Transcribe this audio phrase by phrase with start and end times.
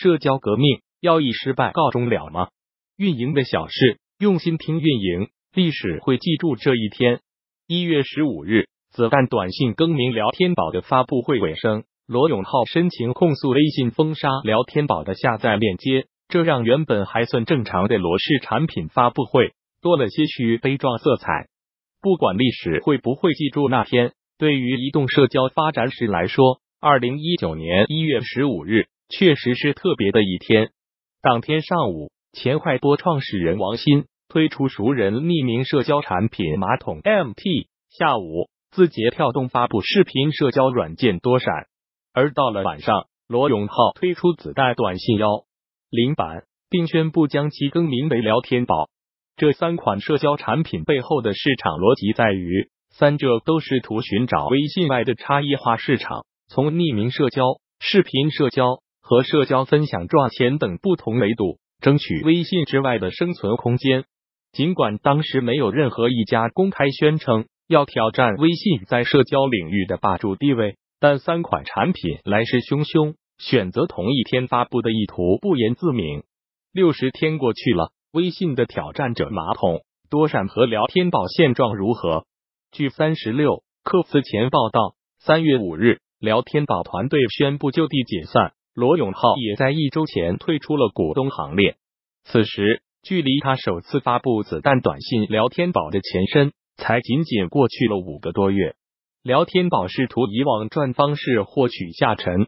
[0.00, 2.50] 社交革命要以失败告终了吗？
[2.96, 7.18] 运营的小事，用心听运营，历史会记住这一天。
[7.66, 19.50] 一月十五日，子弹短信更名聊天宝的发布会尾声，罗永浩申请控诉微信封杀聊天宝的下载链接，这让原本还算正常的罗氏产品发布会
[19.82, 21.48] 多了些许悲壮色彩。
[22.00, 28.86] 不管历史会不会记住那天，对于移动社交发展史来说，二零一九年一月十五日。
[29.08, 30.70] 确实是特别的一天。
[31.22, 37.68] 当天上午，前快播创始人王鑫推出熟人匿名社交产品马桶 MT。
[37.90, 41.66] 下午，字节跳动发布视频社交软件多闪。
[42.12, 45.44] 而到了晚上，罗永浩推出子弹短信幺
[45.90, 48.90] 零版，并宣布将其更名为聊天宝。
[49.36, 57.44] 这三款社交产品背后的市场逻辑在于，三者都试图寻找微信外的差异化市场，从匿名社交、
[57.80, 58.82] 视频社交。
[59.08, 64.04] 和社交分享赚钱等不同维度，争取微信之外的生存空间。
[64.52, 76.24] 尽管当时没有任何一家公开宣称要挑战微信在社交领域的霸主地位，但三款产品来势汹汹，选择同一天发布的意图不言自明。
[76.70, 79.80] 六十天过去了，微信的挑战者马桶、
[80.10, 82.26] 多闪和聊天宝现状如何？
[82.72, 88.52] 据三十六氪此前报道，三月五日，聊天宝团队宣布就地解散。
[88.78, 91.74] 罗永浩也在一周前退出了股东行列。
[92.22, 98.76] 此时，距离他首次发布子弹短信聊天宝的前身，才仅仅过去了五个多月。
[99.24, 102.46] 聊天宝试图以网赚方式获取下沉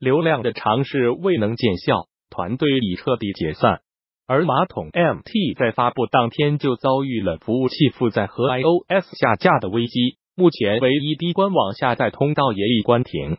[0.00, 3.82] 流量的尝试未能见效，团队已彻底解散。
[4.26, 13.38] 而马桶 MT 在发布当天就遭遇了服务器负载和 iOS 下架的危机，目前唯一的官网下载通道也已关停。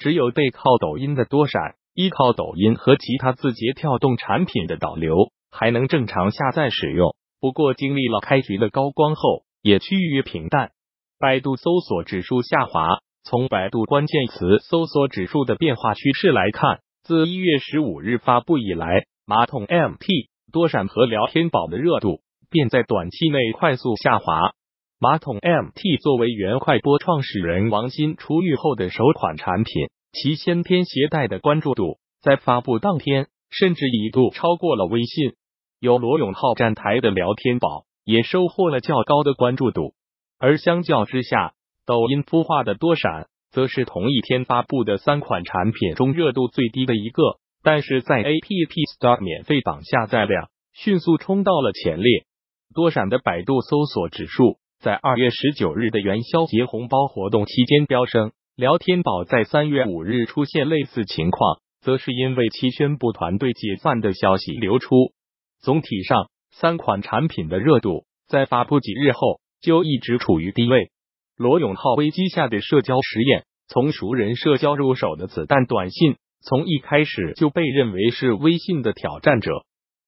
[0.00, 7.14] 只有背靠抖音的多闪，依靠抖音和其他字节跳动产品的导流，还能正常下载使用。
[7.38, 10.70] 不过，经历了开局的高光后，也趋于平淡。
[11.18, 13.00] 百度搜索指数下滑。
[13.22, 24.54] 从百度关键词搜索指数的变化趋势来看，自一月十五日发布以来，马桶 MT、多闪和聊天宝的热度便在短期内快速下滑。
[25.02, 35.32] 马桶 MT 作为原快播创始人王鑫出狱后的首款产品，其先天携带的关注度在发布当天甚至一度超过了微信。
[35.78, 39.94] 有罗永浩站台的聊天宝也收获了较高的关注度，
[40.38, 41.54] 而相较之下，
[41.86, 47.38] 抖音孵化的多闪则是同一天发布的三款产品中热度最低的一个。
[47.62, 52.26] 但是在 App Store 免费榜下载量迅速冲到了前列，
[52.74, 54.58] 多闪的百度搜索指数。
[54.80, 65.12] 在二月十九日的元宵节红包活动期间飙升，聊天宝在三月五日出现类似情况，则是因为其宣布团队解散的消息流出。
[65.60, 70.90] 总体上，三款产品的热度在发布几日后就一直处于低位。
[71.36, 79.52] 罗永浩危机下的社交实验，从熟人社交入手的子弹短信，从一开始就被认为是微信的挑战者。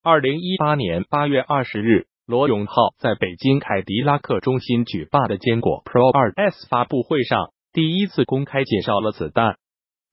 [0.02, 2.06] 二零一八年八月二十日。
[2.32, 9.56] 罗永浩在北京凯迪拉克中心举办的坚果 Pro 二 S 发布会上，第一次公开介绍了子弹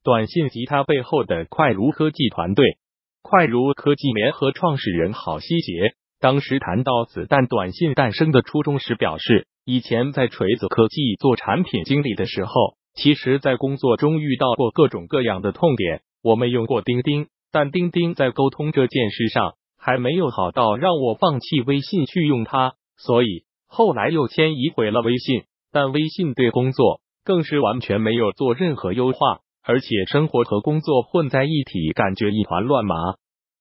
[0.03, 2.77] 短信及它背后的快如科技团队。
[3.21, 12.51] 快如科技联合创始人郝希杰当时谈到子弹短信诞生的初衷时表示，以前在锤子科技做产品经理的时候，
[12.95, 16.01] 其实在工作中遇到过各种各样的痛点。
[16.21, 19.53] 我们用过钉钉，但钉钉在沟通这件事上。
[19.79, 25.43] 还没有好到让我放弃微信去用它，所以后来又迁移回了微信。
[25.71, 32.95] 但微信对工作更是完全没有做任何优化，而且生活和工作混在一起，感觉一团乱麻。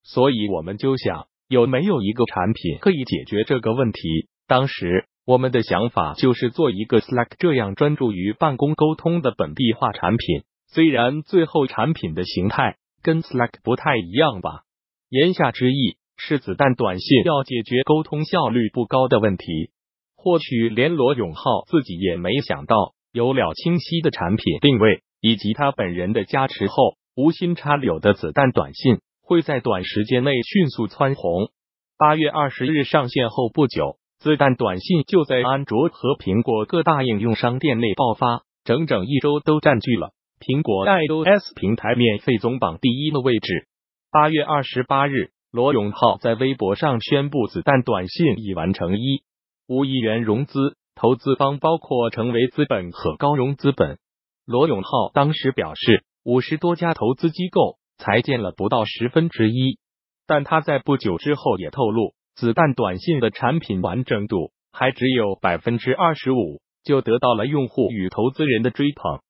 [0.05, 4.00] 所以我们就想，有没有一个产品可以解决这个问题？
[4.47, 10.45] 当时我们的想法就是做一个 Slack 这样专注于办公沟通的本地化产品。
[10.67, 14.62] 虽然最后产品的形态跟 Slack 不太一样吧，
[15.11, 15.98] 言下之意。
[16.19, 19.70] 是子弹短信要解决沟通效率不高的问题，
[20.17, 31.50] 或许连罗永浩自己也没想到，有了清晰的产品定位以及他本人的加持后，无心插柳的子弹短信会在短时间内迅速蹿红。
[31.97, 40.11] 八月二十日上线后不久，子弹短信就在安卓和苹果各大应用商店内爆发，整整一周都占据了
[40.41, 43.69] 苹果 iOS 平台免费总榜第一的位置。
[44.11, 45.31] 八月二十八日。
[45.50, 49.23] 罗永浩在微博上宣布，子弹短信已完成一
[49.67, 53.99] 五亿元融资，投资方包括成为资本和高融资本。
[54.45, 59.79] 罗永浩当时表示，五十多家投资机构才见了不到十分之一。
[60.27, 69.21] 但他在不久之后也透露，子弹短信的产品完整度还只有百分之二十五，就得到了用户与投资人的追捧，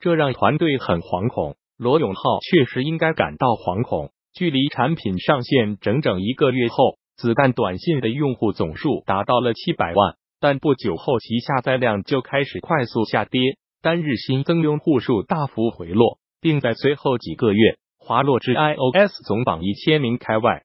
[0.00, 1.54] 这让团队很惶恐。
[1.76, 4.10] 罗永浩确实应该感到惶恐。
[4.32, 13.40] 距离产品上线整整一个月后，子弹短信的用户总数达到了七百万，但不久后其下载量就开始快速下跌，
[13.82, 20.62] 单日新增用户数大幅回落，并在随后几个月滑落至 iOS 总榜一千名开外。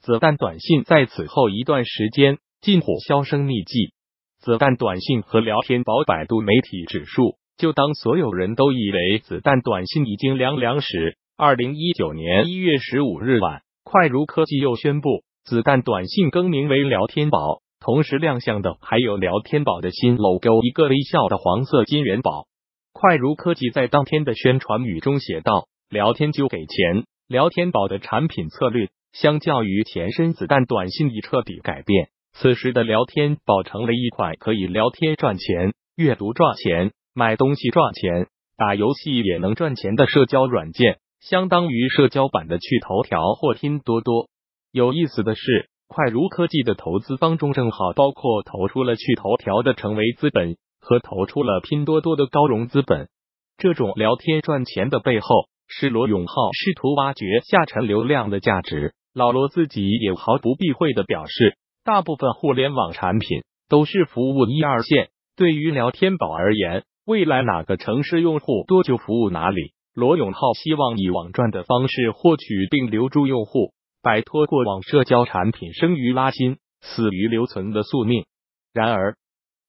[0.00, 3.92] 子弹短信在此后一段时间近乎销声匿迹。
[4.38, 11.18] 子弹短信和聊天宝百度媒体指数，就当所有人都以为子弹短信已经凉凉时。
[11.40, 22.48] 二零一九年一月十五日晚，快如科技又宣布，子弹短信更名为聊天宝，同时亮相的还有聊天宝的新 logo，一个微笑的黄色金元宝。
[22.92, 38.26] 快如科技在当天的宣传语中写道：“聊天就给钱。”聊天宝的产品策略相较于前身子弹短信已彻底改变，此时的聊天宝成了一款可以聊天赚钱、阅读赚钱、买东西赚钱、
[38.56, 40.98] 打游戏也能赚钱的社交软件。
[41.20, 44.28] 相当于社交版的趣头条或拼多多。
[44.72, 53.08] 有意思的是，快如科技的投资方中正好包括投出了趣头条的成为资本和投出了拼多多的高融资本。
[53.56, 55.28] 这种聊天赚钱的背后，
[55.66, 58.94] 是罗永浩试图挖掘下沉流量的价值。
[59.14, 65.08] 老罗自己也毫不避讳的表示，大部分互联网产品都是服务一二线。
[65.34, 69.72] 对于聊天宝而言，未来哪个城市用户多就服务哪里。
[69.98, 78.24] 罗永浩希望以网赚的方式获取并留住用户，摆脱过往社交产品生于拉新、死于留存的宿命。
[78.72, 79.16] 然而，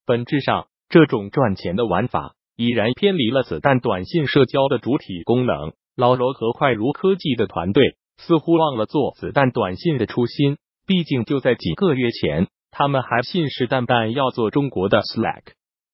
[0.06, 5.74] 本质上这种赚钱的玩法已然偏离了子弹短信社交的主体功能。
[5.98, 10.58] 老罗和快如科技的团队似乎忘了做子弹短信的初心。
[10.86, 15.54] 毕竟就在几个月前，他们还信誓旦旦要做中国的 Slack。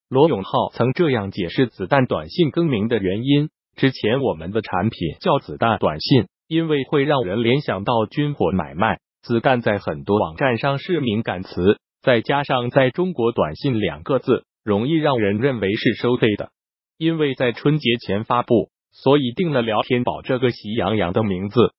[0.10, 3.48] 罗永浩曾这样解释子弹短信更名的原因。
[3.76, 9.00] 之前我们的产品叫子弹短信，因为会让人联想到军火买卖。
[9.22, 16.52] 子弹在很多网站上是敏感词，再加上在中国短信两个字容易让人认为是收费的。
[16.98, 21.74] 因为在春节前发布，所以定了聊天宝这个喜洋洋的名字。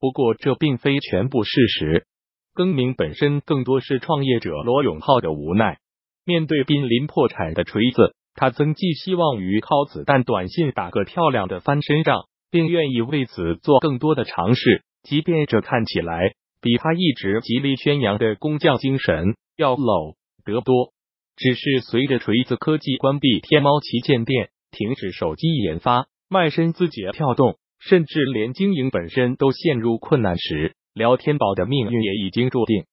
[0.00, 2.06] 不过这并非全部事实，
[2.54, 5.78] 更名本身更多是创业者罗永浩的无奈。
[6.24, 8.14] 面对濒临破产的锤子。
[8.34, 20.92] 他曾寄希望于靠子弹短信打个漂亮的翻身仗，并愿意为此做更多的尝试，即便这看起来比他一直极力宣扬的工匠精神要 low 得多。
[21.36, 32.84] 只是随着锤子科技关闭天猫旗舰店、停止手机研发、卖身字节跳动，甚至连经营本身都陷入困难时，聊天宝的命运也已经注定。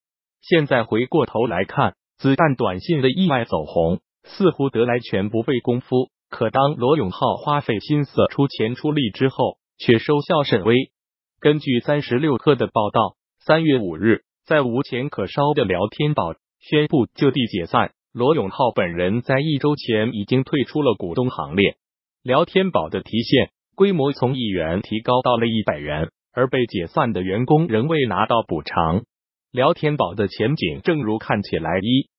[0.42, 4.00] 现在回过头来看，子弹短信的意外走红。
[4.24, 10.92] 似乎得来全不费功夫，可当罗永浩花费心思出钱出力之后，却收效甚微。
[11.40, 21.78] 根据三十六氪的报道，三月五日，在无钱可烧的聊天宝宣布就地解散，罗永浩本人在一周前已经退出了股东行列。
[22.22, 29.04] 聊天宝的提现规模从一元提高到了一百元，而被解散的员工仍未拿到补偿。
[29.52, 32.10] 聊天宝的前景正如看起来一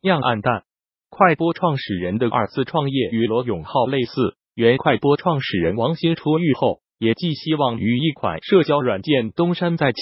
[0.00, 0.64] 样暗淡。
[1.10, 10.00] 快播创始人的二次创业与罗永浩类似，原快播创始人王鑫出狱后，也寄希望于一款社交软件东山再起。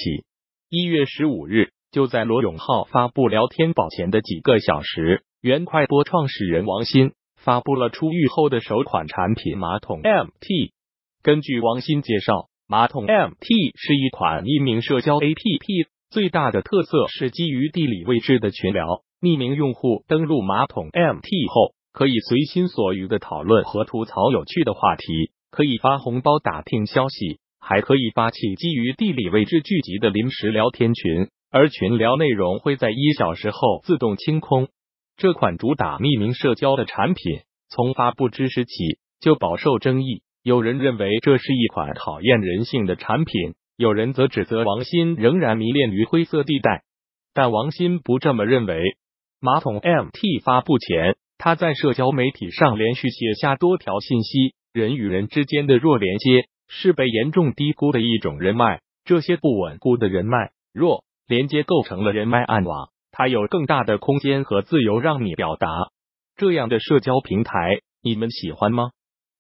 [0.69, 10.73] 一月十五日，就在罗永浩发布聊天宝前的几个小时，原快播创始人王鑫发布了出狱后的首款产品马桶 MT。
[11.23, 19.03] 根据王鑫介绍，马桶 MT 是一款匿名社交 APP，最大的特色是基于地理位置的群聊。
[19.21, 25.05] 匿名用户登录马桶 MT 后，可以随心所欲的讨论和吐槽有趣的话题，
[25.51, 34.69] 可以发红包、打听消息，还可以发起基于地理位置聚集的临时聊天群，而群聊内容会在一小时后自动清空。
[35.17, 38.73] 这款主打匿名社交的产品，从发布之时起
[39.21, 40.23] 就饱受争议。
[40.45, 46.85] 有人认为这是一款考验人性的产品，有人则指责王鑫仍然迷恋于灰色地带，
[47.35, 48.81] 但王鑫不这么认为。
[49.41, 65.69] 马桶 MT 发布前，他在社交媒体上连续写下多条信息：人与人之间的弱连接是被严重低估的一种人脉，这些不稳固的人脉弱连接构成了人脉暗网，它有更大的空间和自由让你表达。
[66.35, 68.91] 这样的社交平台，你们喜欢吗？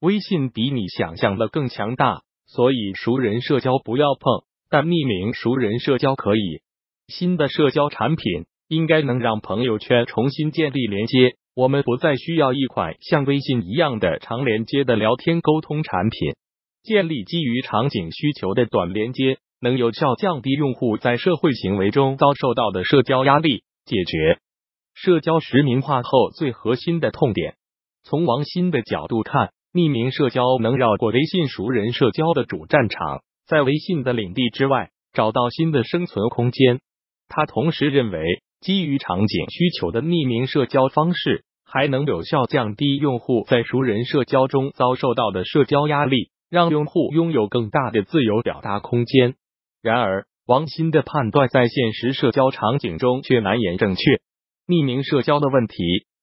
[0.01, 6.63] 微信比你想象的更强大，所以熟人社交不要碰，但匿名熟人社交可以。
[7.09, 16.35] 新的社交产品应该能让朋友圈重新建立连接，我们不再需要一款像微信一样的长连接的聊天沟通产品。
[16.83, 24.39] 建立基于场景需求的短连接，能有效降低用户在社会行为中遭受到的社交压力，解决
[24.95, 27.57] 社交实名化后最核心的痛点。
[28.05, 36.81] 从王鑫的角度看，匿名社交能绕过微信熟人社交的主战场，在微信的领地之外找到新的生存空间。
[37.29, 38.23] 他同时认为，
[38.61, 46.31] 基于场景需求的匿名社交方式还能有效降低用户在熟人社交中遭受到的社交压力。
[46.51, 49.35] 让用户拥有更大的自由表达空间。
[49.83, 54.01] 然而，王鑫的判断在现实社交场景中却难言正确。
[54.67, 55.77] 匿名社交的问题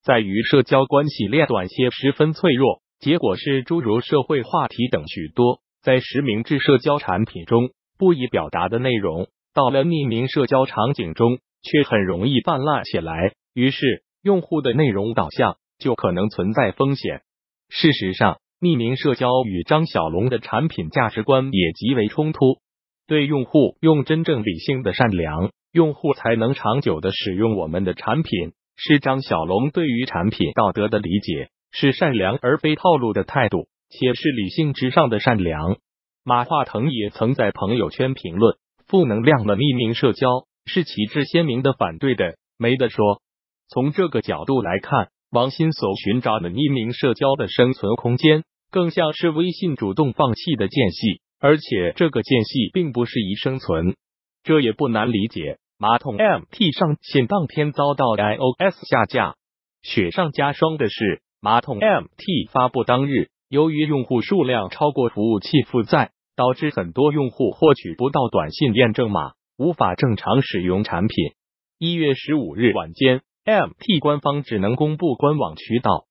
[0.04, 13.34] 在于，社交关系链短些十分脆弱，结果是诸如社会话题等许多在实名制社交产品中不易表达的内容，到了匿名社交场景中却很容易泛滥起来。
[13.54, 17.24] 于是，用户的内容导向就可能存在风险。
[17.70, 22.60] 事实上，匿名社交与张小龙的产品价值观也极为冲突。
[23.08, 35.78] 对用户用真正理性的善良，用户才能长久的使用我们的产品，是张小龙对于产品道德的理解，是善良而非套路的态度，且是理性之上的善良。
[36.24, 38.56] 马化腾也曾在朋友圈评论
[38.88, 40.28] ：“负能量的匿名社交
[40.66, 43.22] 是旗帜鲜明的反对的，没得说。”
[43.70, 48.44] 从这个角度来看，王鑫所寻找的匿名社交的生存空间。
[48.72, 53.96] 更像是微信主动放弃的间隙，而且这个间隙并不适宜生存，
[54.44, 55.60] 这也不难理解。
[55.78, 59.36] 马桶 MT 上线当天遭到 iOS 下架，
[59.82, 71.16] 雪上加霜的是，马桶 MT 发布当日，由于用户数量超过服务器负载，导致很多用户获取不到短信验证码，无法正常使用产品。
[71.80, 76.08] 一月十五日晚间，MT 官方只能公布官网渠道，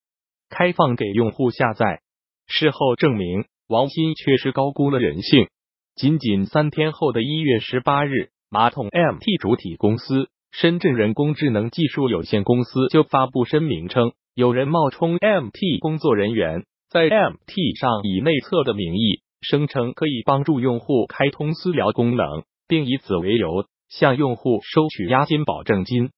[0.49, 2.01] 开放给用户下载。
[2.47, 5.49] 事后证明，王鑫确实高估了人性。
[5.95, 26.11] 仅仅三天后的一月十八日，马桶 MT 主体公司深圳人工智能技术有限公司就发布声明称，有人冒充 MT 工作人员，在 MT 上以内测的名义，声称可以帮助用户开通私聊功能，并以此为由向用户收取押金保证金。